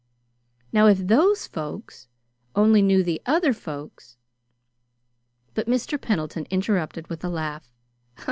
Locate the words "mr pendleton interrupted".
5.67-7.05